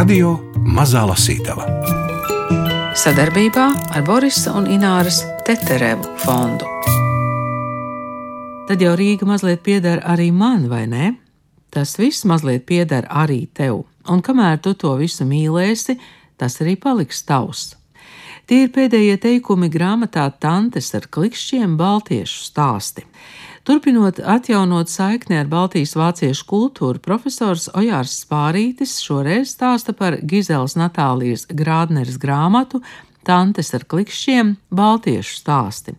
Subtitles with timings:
[0.00, 0.30] Radio
[0.64, 1.66] Mazā Lasītava
[2.96, 6.64] sadarbībā ar Borisa un Ināras Teterevu fondu.
[8.70, 11.10] Tad jau Rīga mazliet pieder arī man, vai ne?
[11.68, 15.98] Tas viss mazliet pieder arī tev, un kamēr tu to visu mīlēsi,
[16.40, 17.66] tas arī paliks tavs.
[18.48, 23.04] Tie ir pēdējie teikumi grāmatā Tantes ar klikšķiem Baltiešu stāsti.
[23.60, 31.44] Turpinot atjaunot saikni ar Baltijas vāciešu kultūru, profesors Ojārs Spārītis šoreiz stāsta par Gizeles Natālijas
[31.52, 32.80] Grādneres grāmatu
[33.26, 35.94] Tantes ar klikšķiem- Baltiešu stāsti.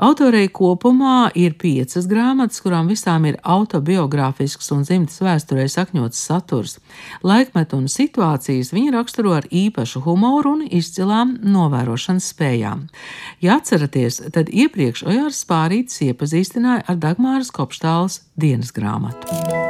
[0.00, 6.78] Autorei kopumā ir piecas grāmatas, kurām visām ir autobiogrāfisks un dzimtas vēsturē sakņots saturs.
[7.22, 12.88] Laikmetu un situācijas viņa raksturo ar īpašu humoru un izcilām novērošanas spējām.
[13.40, 19.61] Ja atceraties, tad iepriekš Ojārs Spārītis iepazīstināja ar Dagmāras Kopštāles dienas grāmatu.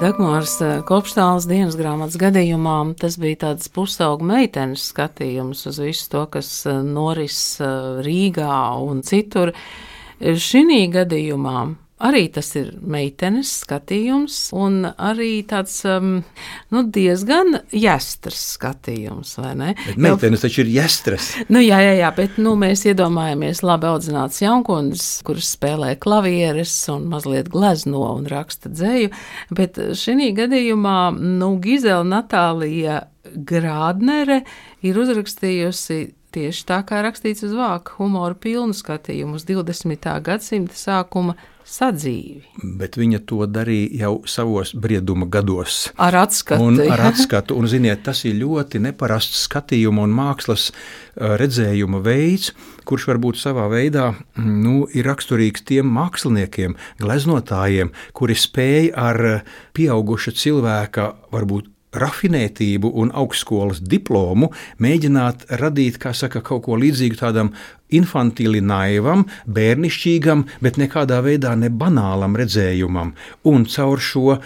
[0.00, 6.22] Dagmāras eh, Kopštāles dienas grāmatas gadījumā tas bija tāds pusaugu meitenes skatījums uz visu to,
[6.32, 9.52] kas eh, noris eh, Rīgā un citur.
[10.20, 11.66] Šī gadījumā
[12.00, 16.22] Arī tas ir meitenes skatījums, un arī tāds um,
[16.72, 19.74] nu, diezgan jāstras skatījums, vai ne?
[19.84, 21.32] Bet meitenes taču ir jāstras.
[21.52, 27.04] Nu, jā, jā, jā, bet nu, mēs iedomājamies labi audzināts jaunkundas, kuras spēlē klavieres un
[27.12, 29.12] mazliet glezno un raksta dzēju,
[29.56, 33.02] bet šī gadījumā nu, Gizela Natālija
[33.36, 34.40] Grādnere
[34.86, 36.00] ir uzrakstījusi
[36.34, 40.10] tieši tā kā rakstīts uz vāka, humoru pilnu skatījumu uz 20.
[40.26, 41.36] gadsimta sākuma
[41.70, 42.42] sadzīvi.
[42.78, 45.88] Bet viņa to darīja jau savos brieduma gados.
[46.00, 46.66] Ar atskatu.
[46.66, 50.70] Un, ar atskatu un, ziniet, tas ir ļoti neparasts skatījuma un mākslas
[51.14, 52.54] redzējuma veids,
[52.88, 59.22] kurš varbūt savā veidā nu, ir raksturīgs tiem māksliniekiem, gleznotājiem, kuri spēj ar
[59.76, 67.52] pieauguša cilvēka varbūt rafinētību un augstskolas diplomu mēģināt radīt, saka, kaut ko līdzīgu tādam
[67.90, 73.14] infantīli naivam, bērnišķīgam, bet nekādā veidā ne banālam redzējumam.
[73.50, 74.38] Un caur šo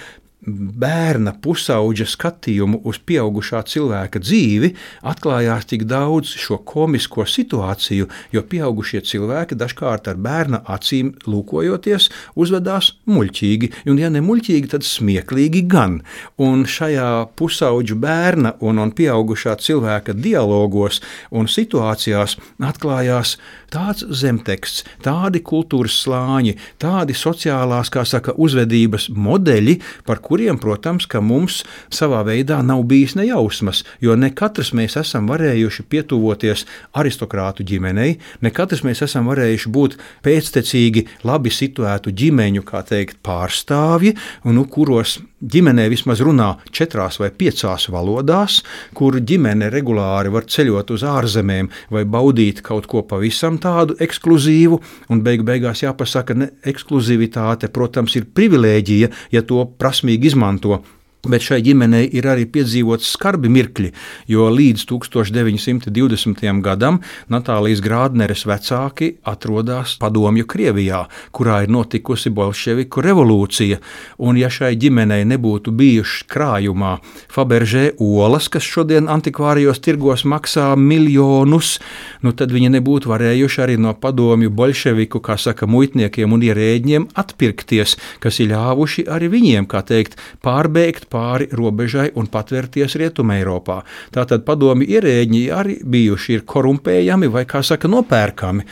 [0.46, 4.72] bērna pusauģa skatījumu uz pieaugušā cilvēka dzīvi,
[5.06, 12.92] atklājās tik daudz šo komisko situāciju, jo pieaugušie cilvēki dažkārt ar bērna acīm lūkojoties, uzvedās
[13.08, 16.00] muļķīgi, un ja ne muļķīgi, tad smieklīgi gan.
[16.40, 21.00] Un šajā pusauģu bērna un, un pieaugušā cilvēka dialogos
[21.32, 23.36] un situācijās atklājās
[23.74, 31.20] tāds zemteksts, tādi kultūras slāņi, tādi sociālās, kā saka, uzvedības modeļi, par kuriem, protams, ka
[31.20, 31.62] mums
[31.92, 38.50] savā veidā nav bijis nejausmas, jo ne katrs mēs esam varējuši pietuvoties aristokrātu ģimenei, ne
[38.50, 45.88] katrs mēs esam varējuši būt pēctecīgi labi situētu ģimeņu, kā teikt, pārstāvji, nu, kuros ģimenē
[45.92, 48.62] vismaz runā četrās vai piecās valodās,
[48.96, 54.80] kur ģimene regulāri var ceļot uz ārzemēm vai baudīt kaut ko pavisam tādu ekskluzīvu,
[55.12, 60.82] un beigu beigās jāpasaka, ka ekskluzivitāte, protams, ir privilēģija, ja to prasmīgi izmanto.
[61.24, 63.90] Bet šai ģimenei ir arī piedzīvots skarbi mirkļi,
[64.28, 66.42] jo līdz 1920.
[66.64, 67.00] gadam
[67.32, 73.80] Natālijas Grādneres vecāki atrodas Padomju Krievijā, kurā ir notikusi bolševiku revolūcija.
[74.20, 76.98] Un, ja šai ģimenei nebūtu bijušas krājumā
[77.32, 81.78] Faberžē olas, kas šodien antikvārijos tirgos maksā miljonus,
[82.20, 87.96] nu tad viņi nebūtu varējuši arī no padomju bolševiku, kā saka, muitniekiem un ierēģiem atpirkties,
[88.20, 93.80] kas ir ļāvuši arī viņiem, kā teikt, pārbeigt pāri robežai un patvērties Rietumē Eiropā.
[94.14, 98.66] Tātad padomi ierēģi arī bijuši ir korumpējami vai, kā saka, nopērkami.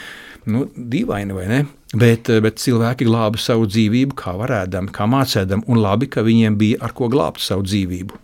[0.50, 1.62] Nu, dīvaini vai ne?
[1.94, 6.82] Bet, bet cilvēki glāba savu dzīvību, kā varēdami, kā mācēdami, un labi, ka viņiem bija
[6.88, 8.22] ar ko glābt savu dzīvību.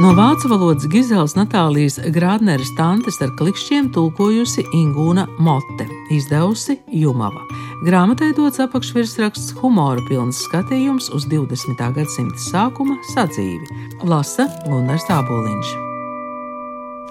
[0.00, 5.84] No vācu valodas Gizeles Natālijas Grādneres tantes ar klikšķiem tulkojusi Ingūna Motte,
[6.16, 7.42] izdevusi Jumava.
[7.80, 11.78] Grāmatai dots apakšvirsraksts humora pilns skatījums uz 20.
[11.96, 13.70] gadsimta sākuma sadzīvi.
[14.04, 15.70] Lasa Gunārs Tāboliņš.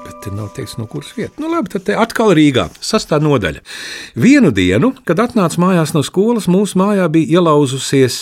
[0.04, 1.40] Bet te nav teiks, no kuras vietas.
[1.42, 3.64] Nu, labi, tad atkal Rīgā, sastā nodaļa.
[4.14, 8.20] Vienu dienu, kad atnāca mājās no skolas, mūsu mājā bija ielauzusies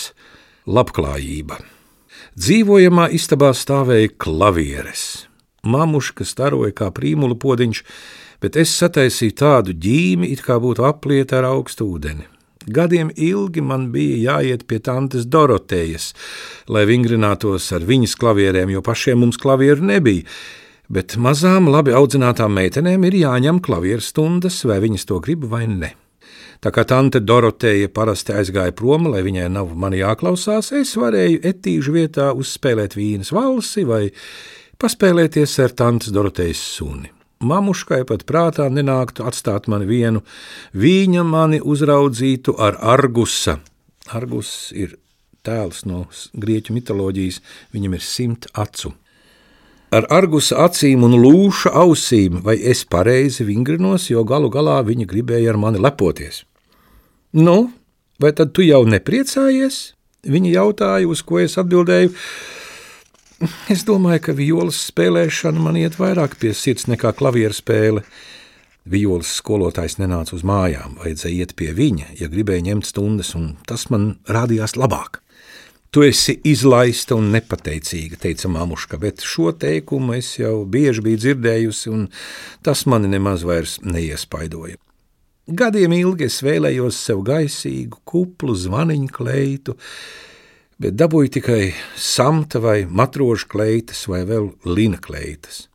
[0.64, 1.60] labklājība.
[2.32, 5.04] Dzīvojamā istabā stāvēja klavieres.
[5.68, 7.84] Mamuška staroja kā prīmula podiņš,
[8.40, 12.37] bet es sataisīju tādu ģīmi, it kā būtu aplieta ar augstu ūdeni.
[12.74, 16.12] Gadiem ilgi man bija jāiet pie tantes Dorotējas,
[16.68, 20.26] lai vingrinātos ar viņas klavierēm, jo pašiem mums klavieru nebija.
[20.88, 25.92] Bet mazām, labi audzinātām meitenēm ir jāņem klavieru stundas, vai viņas to grib vai ne.
[26.64, 31.94] Tā kā tante Doroteja parasti aizgāja prom, lai viņai nav mani jāklausās, es varēju etīžu
[31.94, 34.08] vietā uzspēlēt vīnas valsi vai
[34.80, 37.17] paspēlēties ar tantes Dorotejas suni.
[37.38, 40.24] Mamuškai pat prātā nenāktu atstāt mani vienu,
[40.74, 43.60] viņa mani uzraudzītu ar argusa.
[44.10, 44.96] Argus ir
[45.46, 47.38] tēls no grieķu mitoloģijas,
[47.74, 48.90] viņam ir simt acu.
[49.94, 55.54] Ar argusa acīm un lūša ausīm, vai es pareizi vingrinos, jo galu galā viņa gribēja
[55.54, 56.42] ar mani lepoties.
[57.32, 57.70] Nu,
[58.20, 59.78] vai tad tu jau nepriecājies?
[60.28, 62.10] Viņa jautāja, uz ko es atbildēju.
[63.72, 68.02] Es domāju, ka violas spēlēšana man iet vairāk pie sirds nekā klavieru spēle.
[68.88, 73.88] Violas skolotājs nenāca uz mājām, vajadzēja iet pie viņa, ja gribēja ņemt stundas, un tas
[73.92, 75.20] man rādījās labāk.
[75.92, 81.92] Tu esi izlaista un nepateicīga, teica mamuška, bet šo teikumu es jau bieži biju dzirdējusi,
[81.92, 82.06] un
[82.64, 84.76] tas mani nemaz vairs neiespaidoja.
[85.48, 89.78] Gadiem ilgi es vēlējos sev gaisīgu, kuplu zvaniņu kleitu,
[90.78, 91.62] bet dabūju tikai
[91.98, 95.66] samta vai matrožu kleitas vai vēl lina kleitas.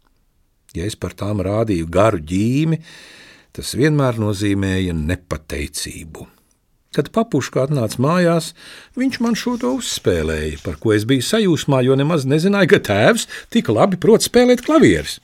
[0.73, 2.79] Ja es par tām rādīju garu ģīmi,
[3.53, 6.25] tas vienmēr nozīmēja nepateicību.
[6.93, 8.51] Kad papuškā atnāca mājās,
[8.97, 13.27] viņš man šo to uzspēlēja, par ko es biju sajūsmā, jo nemaz nezināju, ka tēvs
[13.53, 15.17] tik labi prot spēlēt klavierus.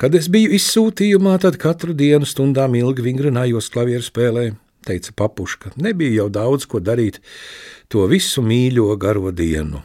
[0.00, 4.50] Kad es biju izsūtījumā, tad katru dienu stundām ilgi vingrinājos klavieru spēlē,
[4.86, 5.74] teica papuška.
[5.76, 7.20] Nebija jau daudz ko darīt
[7.92, 9.82] to visu mīļo garo dienu.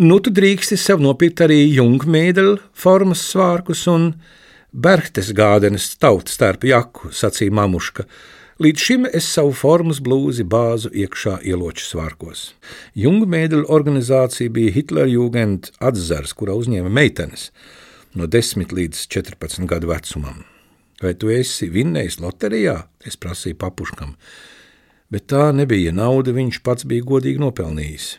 [0.00, 4.12] Nu, tu drīksti sev nopirkt arī jungmēdeļu formas svārkus un
[4.70, 8.04] Berchtesgādenes tautas stērpu jaku, sacīja mamuška.
[8.62, 12.42] Līdz šim es savu formas blūzi bāzu iekšā ieloču svārkos.
[12.94, 17.48] Jungmēdeļu organizācija bija Hitlerjugend atzars, kurā uzņēma meitenes
[18.14, 20.44] no 10 līdz 14 gadu vecumam.
[21.00, 22.76] Vai tu esi vinnējis loterijā?
[23.06, 24.16] Es prasīju papuškam.
[25.10, 28.10] Bet tā nebija nauda, viņš pats bija godīgi nopelnījis.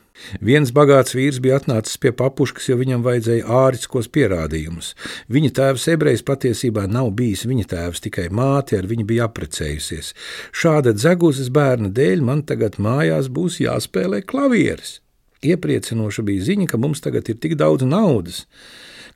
[0.44, 4.92] Viens bagāts vīrs bija atnācis pie papuškas, jo viņam vajadzēja āriskos pierādījumus.
[5.32, 10.14] Viņa tēvs ebrejs patiesībā nav bijis viņa tēvs, tikai māte ar viņu bija apprecējusies.
[10.52, 15.00] Šāda dzeguzes bērna dēļ man tagad mājās būs jāspēlē klavieres.
[15.42, 18.44] Iepriecinoša bija ziņa, ka mums tagad ir tik daudz naudas,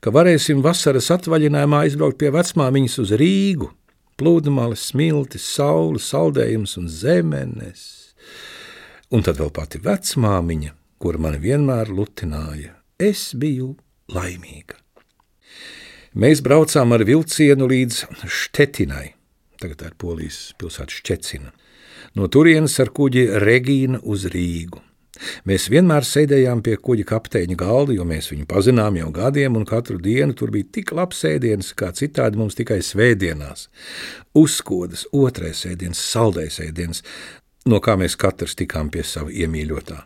[0.00, 3.70] ka varēsim vasaras atvaļinājumā aizbraukt pie vecmāmiņas uz Rīgu.
[4.16, 7.84] Plūdumālis, smiltis, saules, saldējums un zemenes.
[9.12, 12.74] Un tad vēl pati vecmāmiņa kur man vienmēr lutināja.
[12.98, 13.74] Es biju
[14.12, 14.78] laimīga.
[16.16, 19.10] Mēs braucām ar vilcienu līdz Štetinai,
[19.60, 21.52] tagad ir Polijas pilsēta Šķecina.
[22.16, 24.80] No turienes ar kuģi Regīna uz Rīgu.
[25.48, 29.98] Mēs vienmēr sēdējām pie kuģa kapteiņa galda, jo mēs viņu pazinām jau gadiem, un katru
[30.02, 33.68] dienu tur bija tik labs ēdiens, kā citādi mums tikai svētdienās.
[34.36, 37.02] Uzkodas, otrais ēdiens, saldais ēdiens,
[37.66, 40.02] no kā mēs katrs tikām pie sava iemīļotā.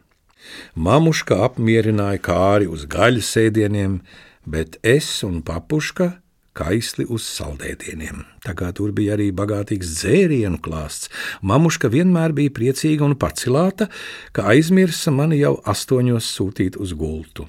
[0.75, 4.01] Mamuška apmierināja kāri uz gaļas ēdieniem,
[4.47, 6.15] bet es un papuška
[6.56, 8.25] kaisli uz saldēdieniem.
[8.44, 11.11] Tā kā tur bija arī bagātīgs dzērienu klāsts,
[11.43, 13.91] mamuška vienmēr bija priecīga un pacilāta,
[14.32, 17.47] ka aizmirsa mani jau astoņos sūtīt uz gultu.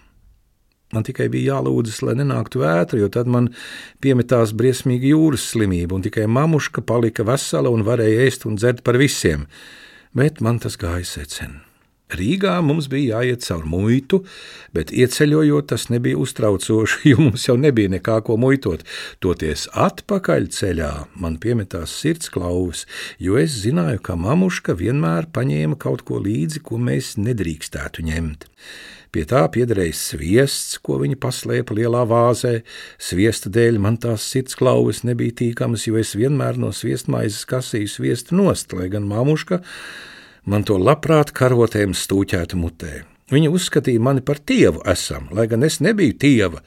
[0.92, 3.48] Man tikai bija jālūdzas, lai nenāktu vētra, jo tad man
[4.04, 9.00] piemetās briesmīga jūras slimība, un tikai mamuška palika vesela un varēja ēst un dzert par
[9.00, 9.48] visiem,
[10.12, 11.62] bet man tas gāja secen.
[12.18, 14.22] Rīgā mums bija jāiet cauri muitu,
[14.76, 18.86] bet ieceļojot tas nebija uztraucoši, jo mums jau nebija nekā ko muitot.
[19.24, 20.92] Toties atpakaļ ceļā
[21.24, 22.86] man piemetās sirds klauvis,
[23.20, 28.50] jo es zināju, ka mamuška vienmēr paņēma kaut ko līdzi, ko mēs nedrīkstētu ņemt.
[29.12, 32.62] Pie tā piederēja sviests, ko viņa paslēpa lielā vāzē.
[32.96, 38.40] Sviesta dēļ man tās sirds klauvis nebija tīkamas, jo es vienmēr no sviestmaizes kasīju sviestu
[38.40, 39.60] nost, lai gan mamuška
[40.46, 43.02] man to labprāt karotēm stūķētu mutē.
[43.32, 46.60] Viņa uzskatīja mani par tievu esam, lai gan es nebiju tieva.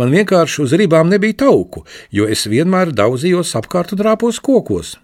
[0.00, 4.94] Man vienkārši uz rībām nebija tauku, jo es vienmēr daudzījos apkārt un rāpos kokos.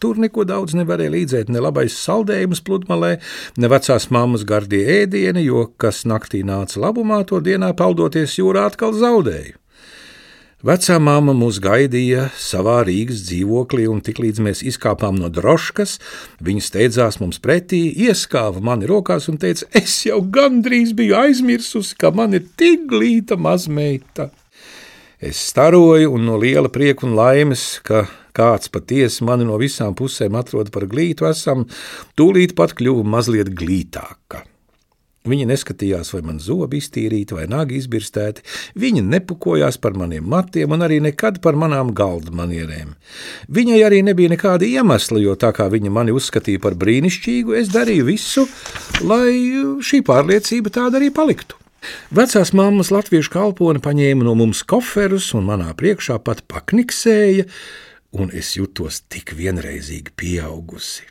[0.00, 3.14] Tur neko daudz nevarēja līdzēt, ne labais saldējums pludmalē,
[3.60, 8.96] ne vecās mammas gardie ēdieni, jo kas naktī nāca labumā, to dienā peldoties jūrā atkal
[8.96, 9.58] zaudēju.
[10.60, 15.94] Vecā māma mūs gaidīja savā Rīgas dzīvoklī, un tiklīdz mēs izkāpām no droškas,
[16.44, 22.12] viņa steidzās mums pretī, ieskāva mani rokās un teica: Es jau gandrīz biju aizmirsusi, ka
[22.12, 24.28] man ir tik glīta mazmeita.
[25.16, 28.04] Es staroju un no liela prieka un laimes, ka
[28.36, 31.70] kāds patiesi mani no visām pusēm atrod par glītu, esam
[32.20, 34.44] tūlīt pat kļuvu mazliet glītāka.
[35.28, 38.40] Viņa neskatījās, vai man zobi iztīrīti vai nagi izbirstēti,
[38.80, 42.94] viņa nepukojās par maniem matiem un arī nekad par manām galda manierēm.
[43.52, 48.06] Viņai arī nebija nekāda iemesla, jo tā kā viņa mani uzskatīja par brīnišķīgu, es darīju
[48.08, 48.46] visu,
[49.04, 49.34] lai
[49.84, 51.58] šī pārliecība tāda arī paliktu.
[52.16, 57.44] Vecās mammas latviešu kalpone paņēma no mums koferus un manā priekšā pat pakniksēja,
[58.16, 61.04] un es jutos tik vienreizīgi pieaugusi.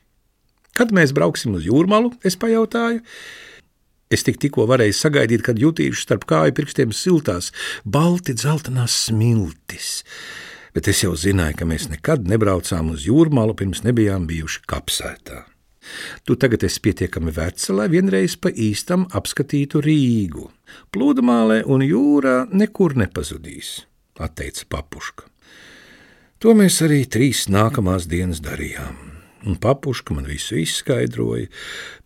[0.74, 3.04] Kad mēs brauksim uz jūrmalu, es pajautāju.
[4.10, 7.52] Es tik tikko varēju sagaidīt, kad jutīšu starp kāju pirkstiem siltās,
[7.86, 10.00] balti dzeltenās smiltis.
[10.74, 15.44] Bet es jau zināju, ka mēs nekad nebraucām uz jūrmālu, pirms nebijām bijuši kapsētā.
[16.26, 20.48] Tu tagad esi pietiekami veca, lai vienreiz pa īstam apskatītu Rīgu.
[20.94, 23.76] Pludmālē un jūrā nekur nepazudīs,
[24.18, 25.30] atteica papuška.
[26.42, 29.09] To mēs arī trīs nākamās dienas darījām
[29.46, 31.48] un papuška man visu izskaidroja.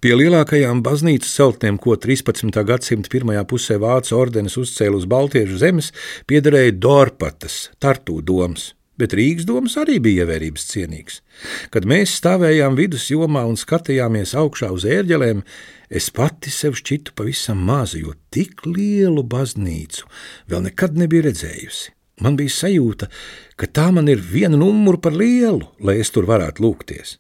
[0.04, 2.62] Pie lielākajām baznīcas celtnēm, ko 13.
[2.68, 5.92] gadsimta pirmajā pusē Vācu ordenis uzcēla uz Baltiešu zemes,
[6.30, 8.74] piederēja Dorpatas, Tartu domas.
[9.00, 11.16] Bet Rīgas domas arī bija ievērības cienīgs.
[11.74, 15.42] Kad mēs stāvējām vidusjomā un skatījāmies augšā uz ērģelēm,
[15.90, 20.06] es pati sev šķitu pavisam mazu, jo tik lielu baznīcu
[20.54, 21.90] vēl nekad nebiju redzējusi.
[22.22, 23.10] Man bija sajūta,
[23.58, 27.18] ka tā man ir viena numura par lielu, lai es tur varētu lūgties.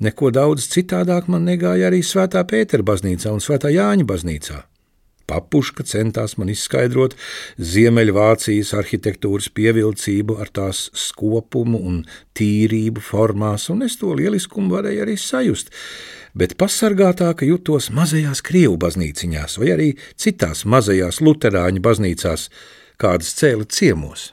[0.00, 4.64] Neko daudz citādāk man negāja arī Svētā Pētera baznīcā un Svētā Jāņa baznīcā.
[5.30, 7.14] Papuška centās man izskaidrot
[7.72, 12.00] Ziemeļvācijas arhitektūras pievilcību ar tās skopumu un
[12.34, 15.70] tīrību formās, un es to lieliskumu varēju arī sajust,
[16.34, 22.48] bet pasargātāka jutos mazajās Krievu baznīciņās vai arī citās mazajās luterāņu baznīcās,
[22.98, 24.32] kādas cēla ciemos.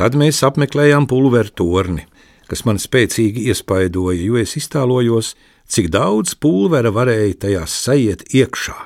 [0.00, 2.08] Tad mēs apmeklējām pulveru torni–
[2.50, 5.34] kas man spēcīgi iespaidoja, jo es iztēlojos,
[5.70, 8.78] cik daudz pulvera varēja tajās sajiet iekšā,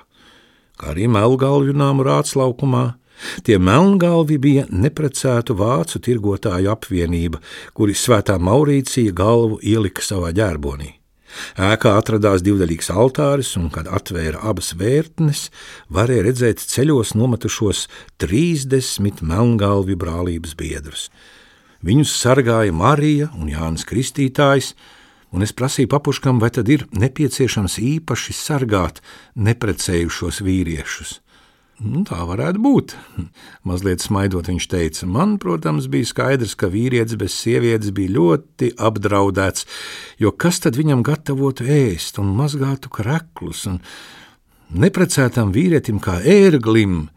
[0.81, 2.85] kā arī melngalvju nāmu rātslaukumā.
[3.47, 7.39] Tie melngalvi bija neprecētu vācu tirgotāju apvienība,
[7.73, 10.91] kuri svētā Maurīcija galvu ielika savā ģērbonī.
[11.59, 15.49] Ēkā atradās divdaļīgs altāris, un, kad atvēra abas vērtnes,
[15.95, 17.87] varēja redzēt ceļos nometušos
[18.23, 21.09] trīsdesmit melngalvju brālības biedrus.
[21.85, 24.71] Viņus sargāja Marija un Jānis Kristītājs,
[25.37, 29.03] un es prasīju papuškam, vai tad ir nepieciešams īpaši sargāt
[29.37, 31.19] neprecējušos vīriešus.
[31.85, 32.95] Nu, tā varētu būt.
[33.69, 39.67] Mazliet smaidot, viņš teica, man, protams, bija skaidrs, ka vīrietis bez sievietes bija ļoti apdraudēts,
[40.23, 43.83] jo kas tad viņam gatavotu ēst un mazgātu kreklus, un
[44.73, 47.11] neprecētam vīrietim kā ērglim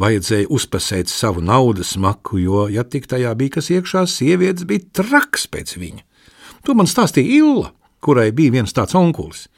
[0.00, 5.44] Vajadzēja uzpasēt savu naudas maku, jo, ja tik tajā bija kas iekšā, sievietes bija traks
[5.52, 6.00] pēc viņa.
[6.64, 9.48] To man stāstīja Illa, kurai bija viens tāds onkulis.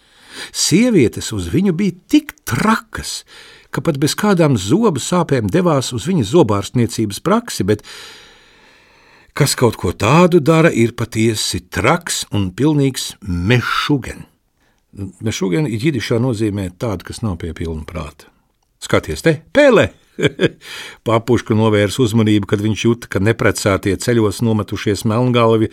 [0.50, 3.22] Sievietes uz viņu bija tik trakas,
[3.70, 7.86] ka pat bez kādām zobu sāpēm devās uz viņas zobārstniecības praksi, bet
[9.38, 14.26] kas kaut ko tādu dara, ir patiesi traks un pilnīgs mešugen.
[15.22, 18.30] Mešugen jidišā nozīmē tādu, kas nav pie pilna prāta.
[18.82, 19.92] Skaties te, pēlē!
[21.06, 25.70] Papuška novērs uzmanību, kad viņš jūta, ka neprecētie ceļos nometušies melngalvi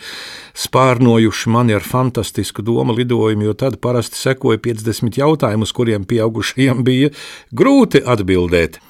[0.58, 6.82] spārnojuši mani ar fantastisku domu lidojumu, jo tad parasti sekoja 50 jautājumu, uz kuriem pieaugušajiem
[6.86, 7.12] bija
[7.54, 8.80] grūti atbildēt.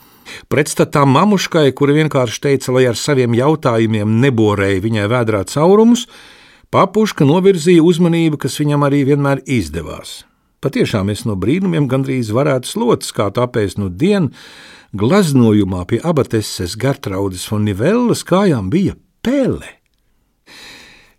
[0.53, 6.07] Pretstatā mamuškai, kura vienkārši teica, lai ar saviem jautājumiem neborēja viņai vēdrā caurumus,
[6.73, 10.23] papuška novirzīja uzmanību, kas viņam arī vienmēr izdevās.
[10.63, 14.31] Patiešām es no brīnumiem gandrīz varētu slotas, kā tāpēc nu dienu
[14.95, 18.95] Glaznojumā pie abateses Gertraudas un Nivellas kājām bija
[19.27, 19.67] pēle.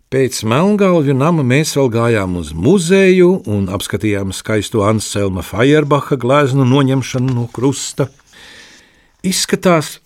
[0.08, 7.36] Pēc Melngalvju nama mēs vēl gājām uz muzeju un apskatījām skaisto Anselma Fajerbacha gleznu noņemšanu
[7.36, 8.08] no krusta.
[9.26, 9.98] Izskatās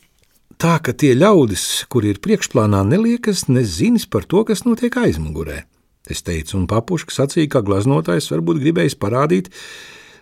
[0.59, 5.63] tā, ka tie ļaudis, kuri ir priekšplānā, neliekas nezinis par to, kas notiek aizmugurē.
[6.09, 9.51] Es teicu, un papuška sacīja, ka glaznotājs varbūt gribējis parādīt,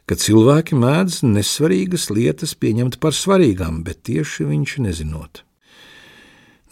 [0.06, 5.42] ka cilvēki mēdz nesvarīgas lietas pieņemt par svarīgām, bet tieši viņš nezinot.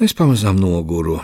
[0.03, 1.21] Es pamazām noguru.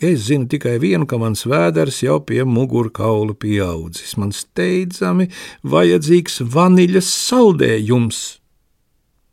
[0.00, 4.14] Es zinu tikai vienu, ka mans vēders jau pie mugurkaula pieaudzis.
[4.16, 5.26] Man steidzami
[5.66, 8.20] vajadzīgs vaniļas saldējums.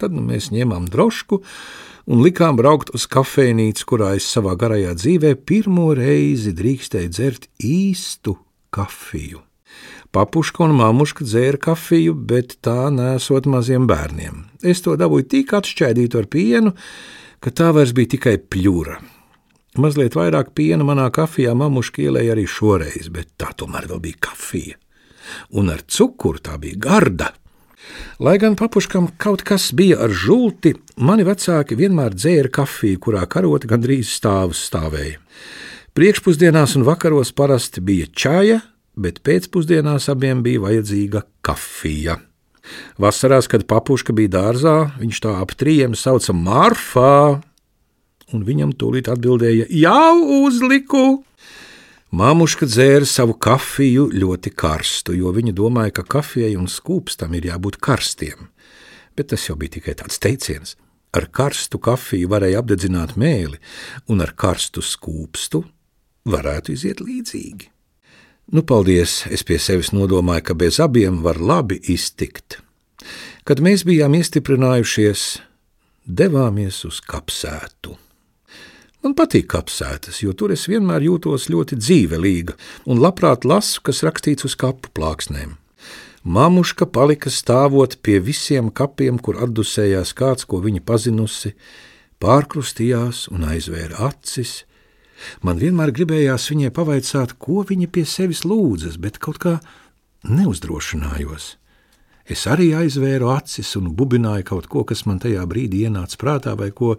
[0.02, 1.40] Tad nu, mēs ņēmām drošku
[2.08, 8.38] un likām braukt uz kafejnīcu, kurā es savā garajā dzīvē pirmo reizi drīkstēju dzert īstu
[8.74, 9.44] kafiju.
[10.16, 14.46] Papuška un mamuška dzēra kafiju, bet tā nesot maziem bērniem.
[14.64, 16.74] Es to dabūju tik atšķaidītu ar pienu,
[17.44, 18.98] ka tā vairs bija tikai pļura.
[19.78, 24.80] Mazliet vairāk piena manā kafijā mamuška ielēja arī šoreiz, bet tā tomēr vēl bija kafija.
[25.60, 27.34] Un ar cukuru tā bija garda.
[28.20, 33.70] Lai gan papuškam kaut kas bija ar žulti, mani vecāki vienmēr dzēra kafiju, kurā karota
[33.70, 35.20] gandrīz stāvus stāvēja.
[35.98, 38.62] Priekšpusdienās un vakaros parasti bija čaja,
[38.98, 42.18] bet pēcpusdienās abiem bija vajadzīga kafija.
[43.00, 47.40] Vasarās, kad papuška bija dārzā, viņš tā ap trījiem sauca Marfā,
[48.34, 51.27] un viņam tūlīt atbildēja: Jau uzliku!
[52.08, 57.82] Māmuška dzēra savu kafiju ļoti karstu, jo viņa domāja, ka kafijai un skūpstam ir jābūt
[57.84, 58.48] karstiem.
[59.18, 60.78] Bet tas jau bija tikai tāds teiciens.
[61.12, 63.60] Ar karstu kafiju varēja apdedzināt mēli,
[64.08, 65.66] un ar karstu skūpstu
[66.32, 67.68] varētu iziet līdzīgi.
[68.56, 72.62] Nu, paldies, es pie sevis nodomāju, ka bez abiem var labi iztikt.
[73.44, 75.30] Kad mēs bijām iestiprinājušies,
[76.08, 78.00] devāmies uz kapsētu.
[79.08, 82.58] Man patīk kapsētas, jo tur es vienmēr jūtos ļoti dzīvelīga
[82.92, 85.54] un labprāt lasu, kas rakstīts uz kapu plāksnēm.
[86.28, 91.54] Mamuška palika stāvot pie visiem kapiem, kur atdusējās kāds, ko viņa pazinusi,
[92.20, 94.66] pārkrustījās un aizvēra acis.
[95.40, 99.56] Man vienmēr gribējās viņai pavaicāt, ko viņa pie sevis lūdzas, bet kaut kā
[100.28, 101.54] neuzdrošinājos.
[102.28, 106.74] Es arī aizvēru acis un bubināju kaut ko, kas man tajā brīdī ienāca prātā, vai
[106.76, 106.98] ko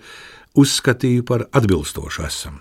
[0.59, 2.59] uzskatīju par atbilstošu esam.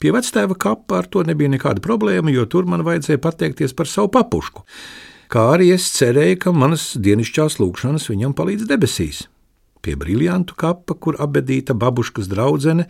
[0.00, 4.08] Pie vectēva kapa ar to nebija nekāda problēma, jo tur man vajadzēja pateikties par savu
[4.14, 4.64] papušku,
[5.30, 9.26] kā arī es cerēju, ka manas dienasčās lūkšanas viņam palīdz debesīs.
[9.84, 12.86] Pie briljantu kapa, kur abedīta babuškas draudzene,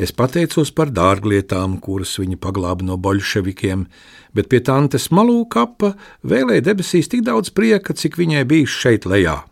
[0.00, 3.84] es pateicos par dārglietām, kuras viņa paglāba no bolševikiem,
[4.32, 5.92] bet pie tantes malū kapa
[6.24, 9.42] vēlēja debesīs tik daudz prieka, cik viņai bijis šeit lejā.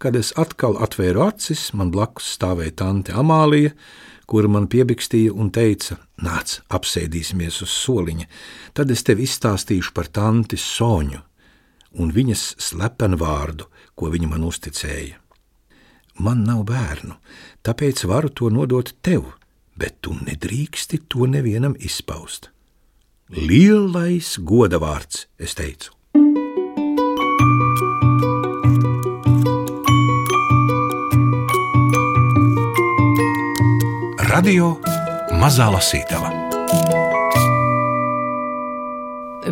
[0.00, 3.74] Kad es atkal atvēru acis, man blakus stāvēja tante Amālija,
[4.24, 8.28] kura man piebikstīja un teica: Nāc, apsēdīsimies uz soliņa,
[8.72, 11.20] tad es tev izstāstīšu par tanti Soņu
[12.00, 13.66] un viņas slepenu vārdu,
[13.98, 15.18] ko viņa man uzticēja.
[16.20, 17.16] Man nav bērnu,
[17.64, 19.32] tāpēc varu to nodot tev,
[19.76, 22.50] bet tu nedrīksti to nevienam izpaust.
[23.30, 25.94] Lielais godavārds, es teicu.
[34.40, 34.70] Radio
[35.36, 36.30] Mazā Lasītava.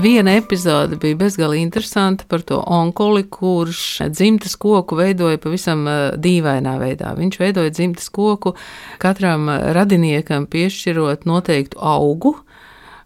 [0.00, 3.82] Viena epizode bija bezgalīgi interesanta par to onkoli, kurš
[4.14, 7.12] dzimtas koku veidoja pavisam eh, dīvainā veidā.
[7.20, 8.54] Viņš veidoja dzimtas koku
[9.02, 12.38] katram radiniekam piešķirot noteiktu augu,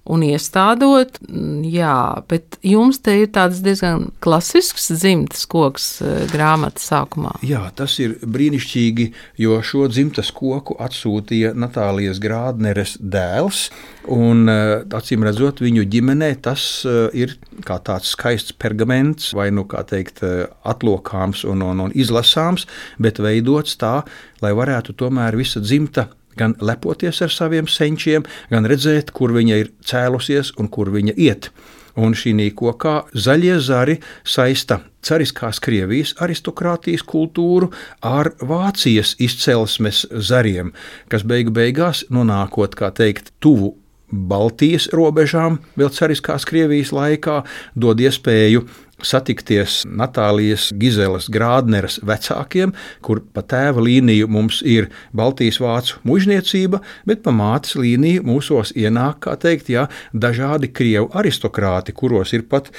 [0.05, 1.19] un iestādot.
[1.29, 1.97] Mm, jā,
[2.31, 7.37] bet jums te ir tāds diezgan klasisks dzimtas koks eh, grāmatas sākumā.
[7.47, 9.09] Jā, tas ir brīnišķīgi,
[9.43, 13.69] jo šo dzimtas koku atsūtīja Natālijas Grādneres dēls.
[14.11, 17.37] Un, eh, acīm redzot, viņu ģimenē tas eh, ir
[17.67, 20.23] kā tāds skaists pergaments, vai nu kā teikt,
[20.67, 22.67] atlokāms un, un, un izlasāms,
[23.03, 24.01] bet veidots tā,
[24.43, 26.09] lai varētu tomēr visa dzimta
[26.39, 31.51] gan lepoties ar saviem senčiem, gan redzēt, kur viņa ir cēlusies un kur viņa iet.
[31.93, 37.69] Un šī kokā zaļie zari saista cariskās Krievijas aristokrātijas kultūru
[38.01, 40.73] ar Vācijas izcelsmes zariem,
[41.13, 43.75] kas beigu beigās nonākot, kā teikt, tuvu
[44.13, 47.43] Baltijas robežām, vēl cariskās Krievijas laikā,
[47.77, 48.67] dod iespēju
[49.07, 57.25] satikties Natālijas Gizelas Grādneres vecākiem, kur pa tēva līniju mums ir Baltijas vācu mužniecība, bet
[57.25, 62.73] pa mātes līniju mūsos ienāk, kā teikt, jā, dažādi krievu aristokrāti, kuros ir pat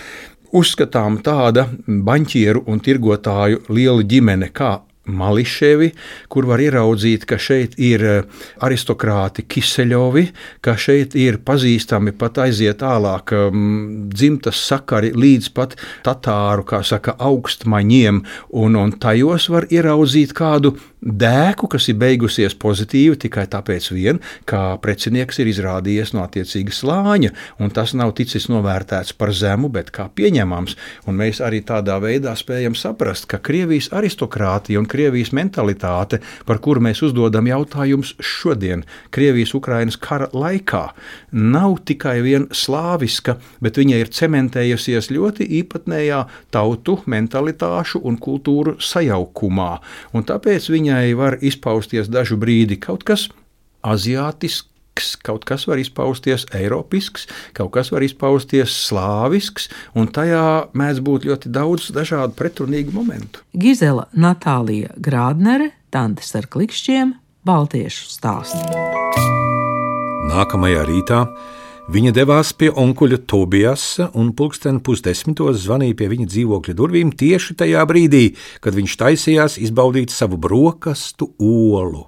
[0.54, 5.90] uzskatām tāda baņķieru un tirgotāju liela ģimene kā Mališevi,
[6.32, 10.30] kur var ieraudzīt, ka šeit ir eh, aristokrāti Kiseļovi,
[10.64, 15.76] ka šeit ir pazīstami pat aiziet tālāk um, dzimtas sakari līdz pat
[16.08, 18.24] tatāru, kā saka, augstmaņiem,
[18.64, 24.78] un, un tajos var ieraudzīt kādu dēku, kas ir beigusies pozitīvi tikai tāpēc, vien, ka
[24.84, 30.08] precinieks ir izrādījies no attiecīga slāņa, un tas nav ticis novērtēts par zemu, bet kā
[30.16, 30.78] pieņemams.
[31.08, 36.84] Un mēs arī tādā veidā spējam saprast, ka Krievijas aristokrātija un Krievijas mentalitāte, par kuru
[36.88, 40.86] mēs uzdodam jautājumus šodien, Krievijas-Ukrainas kara laikā,
[41.36, 49.72] nav tikai vien slāviska, bet viņa ir cementējusies ļoti īpatnējā tautu mentalitāšu un kultūru sajaukumā.
[50.16, 53.30] Un tāpēc viņa viņai var izpausties dažu brīdi kaut kas
[53.84, 54.70] aziātisks.
[55.26, 57.26] Kaut kas var izpausties eiropisks,
[57.58, 63.42] kaut kas var izpausties slāvisks, un tajā mēdz būt ļoti daudz dažādu pretrunīgu momentu.
[63.58, 68.62] Gizela Natālija Grādnere, Tantes ar klikšķiem, Baltiešu stāstu.
[70.30, 71.24] Nākamajā rītā
[71.92, 77.82] Viņa devās pie onkuļa Tobijasa un pulksten pusdesmitos zvanīja pie viņa dzīvokļa durvīm tieši tajā
[77.90, 78.22] brīdī,
[78.64, 82.06] kad viņš taisījās izbaudīt savu brokastu olu.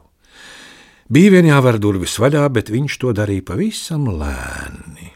[1.11, 5.11] Bija vien jāver durvis vaļā, bet viņš to darīja pavisam lēni.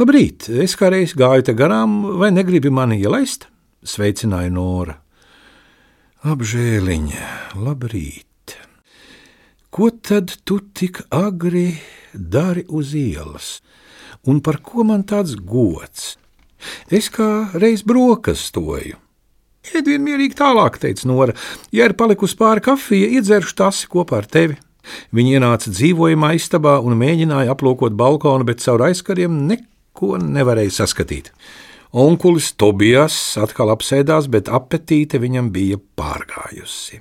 [0.00, 3.46] Labrīt, es kādreiz gāju te garām, vai negribi mani ielaist?
[3.86, 4.98] Sveicināja Nora.
[6.26, 7.30] Apžēliņa,
[7.62, 8.31] labrīt!
[9.72, 11.78] Ko tad tu tik agri
[12.12, 13.62] dari uz ielas,
[14.28, 16.18] un par ko man tāds gods?
[16.92, 18.98] Es kā reiz brokastoju.
[19.72, 21.32] Iedvien mierīgi tālāk, teica Nora.
[21.72, 24.58] Ja ir palikusi pāri kafija, iedzeršu tasi kopā ar tevi.
[25.16, 31.30] Viņa ienāca dzīvojamā istabā un mēģināja aplūkot balkonu, bet caur aizkariem neko nevarēja saskatīt.
[31.96, 37.00] Onkulis Tobijas atkal apsēdās, bet apetīte viņam bija pārgājusi.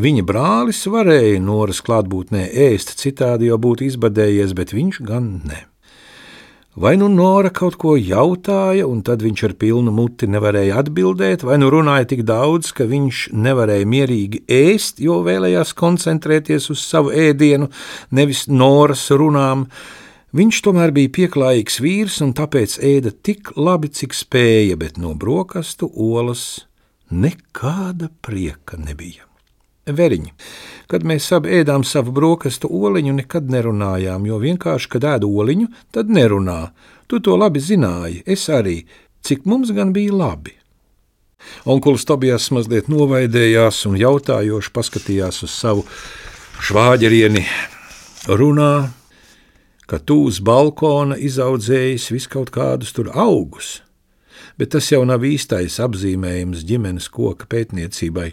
[0.00, 5.66] Viņa brālis varēja Noras klātbūtnē ēst, citādi jau būtu izbadējies, bet viņš gan ne.
[6.72, 11.58] Vai nu Nora kaut ko jautāja, un tad viņš ar pilnu muti nevarēja atbildēt, vai
[11.60, 17.68] nu runāja tik daudz, ka viņš nevarēja mierīgi ēst, jo vēlējās koncentrēties uz savu ēdienu,
[18.16, 19.66] nevis Noras runām.
[20.32, 25.90] Viņš tomēr bija pieklājīgs vīrs, un tāpēc ēda tik labi, cik spēja, bet no brokastu
[25.92, 26.64] olas
[27.12, 29.28] nekāda prieka nebija.
[29.86, 30.30] Veriņi.
[30.86, 36.10] Kad mēs abi ēdām savu brokastu oliņu, nekad nerunājām, jo vienkārši, kad ēdu oliņu, tad
[36.12, 36.70] nerunā.
[37.10, 38.84] Tu to labi zināji, es arī,
[39.26, 40.54] cik mums gan bija labi.
[41.66, 45.82] Onkulis Tobijas mazliet novaidējās un jautājoši paskatījās uz savu
[46.62, 47.42] švāģerieni.
[48.30, 48.74] Runā,
[49.90, 53.80] ka tu uz balkona izaudzējis vis kaut kādus tur augus,
[54.54, 58.30] bet tas jau nav īstais apzīmējums ģimenes koka pētniecībai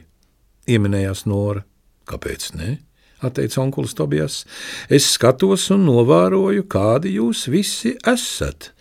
[0.69, 1.65] ieminējās Nora.
[2.09, 2.77] Kāpēc ne?
[3.21, 4.45] atteica onkulis Tobijas.
[4.89, 8.71] Es skatos un novēroju, kādi jūs visi esat.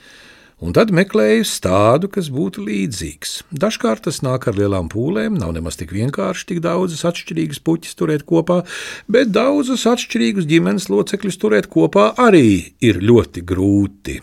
[0.58, 3.34] Un tad meklēju tādu, kas būtu līdzīgs.
[3.54, 8.24] Dažkārt tas nāk ar lielām pūlēm, nav nemaz tik vienkārši tik daudzas atšķirīgas puķis turēt
[8.26, 8.64] kopā,
[9.06, 14.18] bet daudzus atšķirīgus ģimenes locekļus turēt kopā arī ir ļoti grūti.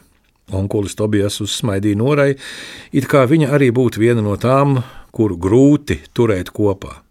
[0.55, 2.33] Onkulis Tobijas uzsmaidīja norai,
[2.91, 4.81] it kā viņa arī būtu viena no tām,
[5.15, 7.04] kuru grūti turēt kopā.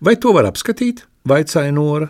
[0.00, 1.06] Vai to var apskatīt?
[1.28, 2.08] vaicāja Nora,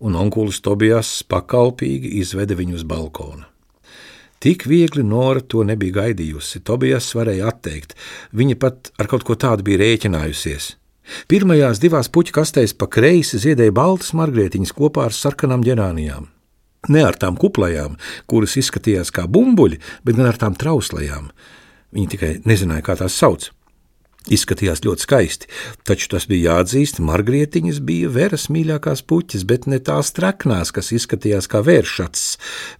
[0.00, 3.46] un onkulis Tobijas pakalpīgi izveda viņu uz balkona.
[4.42, 6.60] Tik viegli Nora to nebija gaidījusi.
[6.60, 7.96] Tobijas varēja atteikt,
[8.36, 10.74] viņa pat ar kaut ko tādu bija rēķinājusies.
[11.30, 16.28] Pirmajās divās puķu kastēs pa kreisi ziedēja baltas margrietiņas kopā ar sarkanām ģerānijām.
[16.92, 17.96] Ne ar tām kuplajām,
[18.30, 21.30] kuras izskatījās kā bumbuļi, bet gan ar tām trauslajām.
[21.94, 23.48] Viņi tikai nezināja, kā tās sauc.
[24.26, 25.48] Izskatījās ļoti skaisti,
[25.86, 31.46] taču tas bija jāatzīst, margrietiņas bija veras mīļākās puķis, bet ne tās traknās, kas izskatījās
[31.52, 32.24] kā vēršats,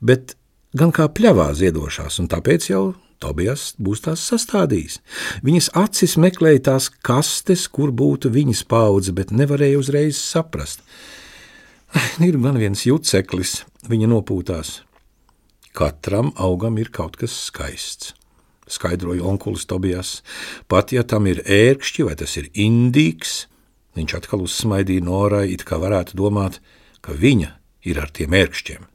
[0.02, 0.34] bet
[0.74, 2.86] gan kā pļavā ziedošās, un tāpēc jau
[3.22, 4.98] Tobijas būs tās sastādījis.
[5.46, 10.84] Viņas acis meklēja tās kastes, kur būtu viņas paudze, bet nevarēja uzreiz saprast.
[12.26, 14.82] Ir man viens juceklis, viņa nopūtās.
[15.76, 18.15] Katram augam ir kaut kas skaists
[18.66, 20.22] skaidroja onkulis Tobijas.
[20.68, 23.46] Pat ja tam ir ērkšķi vai tas ir indīgs,
[23.96, 26.60] viņš atkal uzsmaidīja Norai, it kā varētu domāt,
[27.00, 27.54] ka viņa
[27.86, 28.86] ir ar tiem ērkšķiem.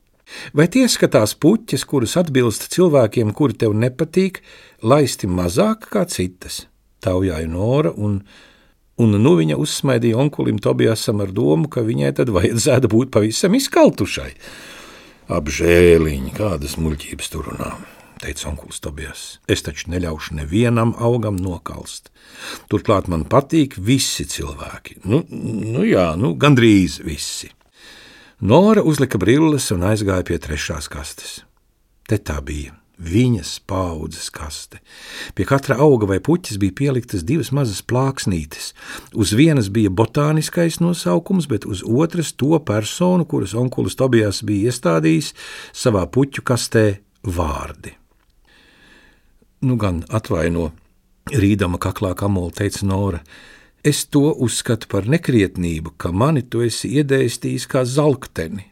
[0.56, 4.40] Vai tie skatās puķis, kuras atbilst cilvēkiem, kuri tev nepatīk,
[4.84, 6.66] laisti mazāk kā citas?
[7.04, 8.22] Taujāja Nora, un,
[9.02, 14.30] un nu viņa uzsmaidīja onkulim Tobijasam ar domu, ka viņai tad vajadzētu būt pavisam izkaltušai.
[15.32, 19.24] Apžēliņi, kādas muļķības tur runām teica onkulis Tobijas.
[19.52, 22.12] Es taču neļaušu nevienam augam nokalst.
[22.72, 25.02] Turklāt man patīk visi cilvēki.
[25.06, 27.52] Nu, nu jā, nu, gandrīz visi.
[28.42, 31.42] Nora uzlika brilles un aizgāja pie trešās kastes.
[32.10, 34.82] Te tā bija viņas paudzes kaste.
[35.34, 38.72] Pie katra auga vai puķis bija pieliktas divas mazas plāksnītes.
[39.18, 45.34] Uz vienas bija botāniskais nosaukums, bet uz otras to personu, kuras onkulis Tobijās bija iestādījis
[45.74, 46.86] savā puķu kastē,
[47.26, 48.01] vārdi
[49.62, 50.72] nu gan atvaino,
[51.32, 53.22] rīdama kaklā kamola teica Nora.
[53.84, 58.68] Es to uzskatu par nekrietnību, ka mani tu esi iedēstījis kā zelkteni.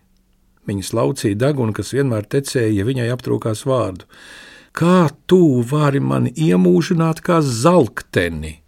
[0.69, 4.05] Viņa slaucīja degunu, kas vienmēr tecēja, ja viņai aptrūkās vārdu.
[4.77, 8.59] Kā tu vari mani iemūžināt kā zelkteni?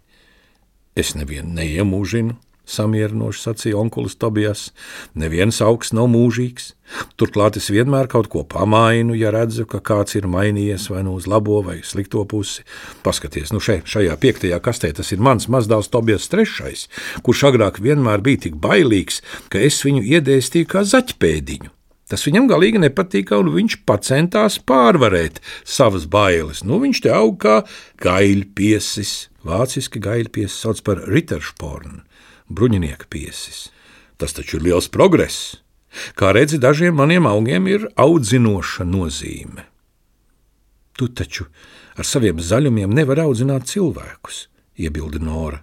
[0.98, 2.34] Es nevienu neiemūžinu,
[2.72, 4.70] samierinoši sacīja onkulis Tobijas.
[5.18, 6.72] Neviens augsts nav mūžīgs.
[7.16, 11.28] Turklāt es vienmēr kaut ko pamainu, ja redzu, ka kāds ir mainījies vai nu uz
[11.30, 12.66] labo vai slikto pusi.
[13.04, 16.88] Paskaties, nu šeit, šajā piektajā kastē tas ir mans mazdēls Tobijas trešais,
[17.24, 21.72] kurš agrāk vienmēr bija tik bailīgs, ka es viņu iedēstīju kā zaķpēdiņu.
[22.12, 26.60] Tas viņam galīgi nepatika, un viņš centās pārvarēt savas bailes.
[26.60, 27.62] Nu, viņš te aug kā
[28.04, 29.30] gaļpiesis.
[29.48, 32.02] Vāciski gaļpiesis sauc par Ritterspornu,
[32.54, 33.70] bruņinieka piesis.
[34.20, 35.58] Tas taču ir liels progress.
[36.16, 39.66] Kā redzi, dažiem maniem augiem ir audzinoša nozīme.
[40.96, 41.48] Tu taču
[41.96, 44.46] ar saviem zaļumiem nevar audzināt cilvēkus,
[44.78, 45.62] iebilda Nora.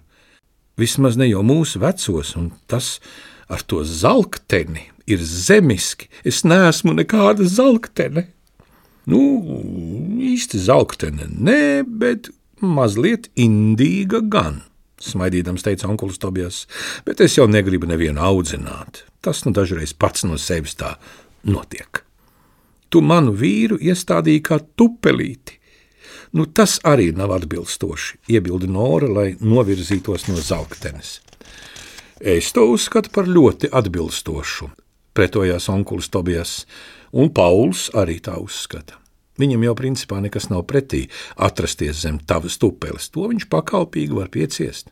[0.78, 2.98] Vismaz ne jau mūsu vecos, un tas
[3.50, 6.08] ar to zelkteni ir zemiski.
[6.24, 8.28] Es neesmu nekāda zelktene.
[9.10, 9.20] Nu,
[10.22, 12.30] īsti zelktene, nē, bet
[12.62, 14.60] mazliet indīga gan.
[15.00, 16.66] Smaidīdams teica onkulis Tobijas,
[17.06, 19.06] bet es jau negribu nevienu audzināt.
[19.24, 20.94] Tas nu dažreiz pats no sevis tā
[21.48, 22.02] notiek.
[22.90, 25.56] Tu manu vīru iestādīji kā tupelīti.
[26.36, 31.18] Nu, tas arī nav atbilstoši, iebilda Nora, lai novirzītos no zelktenes.
[32.20, 34.68] Es to uzskatu par ļoti atbilstošu,
[35.16, 36.54] pretojās onkulis Tobijas,
[37.10, 38.99] un Pauls arī tā uzskata.
[39.40, 41.06] Viņam jau principā nekas nav pretī
[41.40, 44.90] atrasties zem tavas tupeles, to viņš pakalpīgi var pieciest.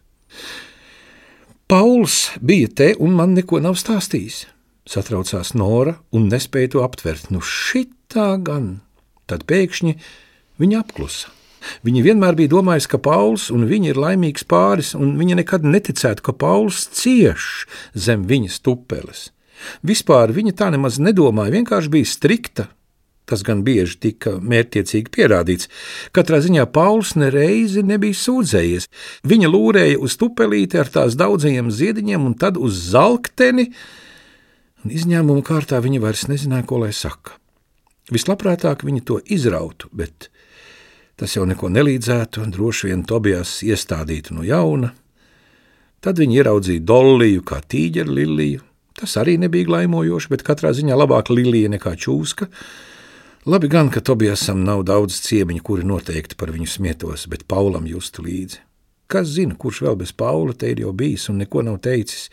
[1.68, 4.46] Pauls bija te un man neko nav stāstījis.
[4.88, 7.28] Satraucās Nora un nespēja to aptvert.
[7.28, 8.78] Nu, šitā gan.
[9.28, 9.98] Tad pēkšņi
[10.62, 11.34] viņa apklusa.
[11.84, 16.24] Viņa vienmēr bija domājusi, ka Pauls un viņa ir laimīgs pāris, un viņa nekad neticētu,
[16.24, 19.28] ka Pauls cieš zem viņas tupeles.
[19.84, 22.68] Vispār viņa tā nemaz nedomāja, vienkārši bija strikta.
[23.28, 25.68] Tas gan bieži tika mērķiecīgi pierādīts.
[26.16, 28.88] Katrā ziņā Pauls nereizi nebija sūdzējies.
[29.28, 33.68] Viņa lūrēja uz tupelīti ar tās daudzajiem ziediņiem, un tad uz zelkteni,
[34.84, 37.36] un izņēmuma kārtā viņa vairs nezināja, ko lai saka.
[38.08, 40.30] Vislabprātāk viņa to izrautu, bet
[41.20, 44.94] tas jau neko nelīdzētu, un droši vien Tobijas iestādītu no jauna.
[46.00, 48.64] Tad viņi ieraudzīja Dolliju kā tīģeru liliju,
[48.98, 52.48] Tas arī nebija glaimojoši, bet katrā ziņā labāk Lilija nekā čūska.
[53.48, 58.20] Labi gan, ka Tobijasam nav daudz ciemiņu, kuri noteikti par viņu smietos, bet Paulam justu
[58.26, 58.58] līdzi.
[59.08, 62.26] Kas zina, kurš vēl bez Paula te ir jau bijis un neko nav teicis?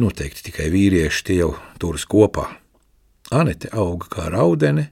[0.00, 2.46] Noteikti tikai vīrieši tie jau turas kopā.
[3.36, 4.86] Anete auga kā raudene,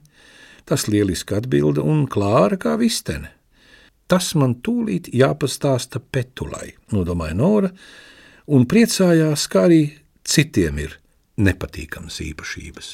[0.69, 3.33] tas lieliski atbilda un klāra kā vistene.
[4.05, 7.73] Tas man tūlīt jāpastāsta Petulai, nodomāja Nora,
[8.53, 9.81] un priecājās, kā arī
[10.21, 10.99] citiem ir
[11.41, 12.93] nepatīkamas īpašības.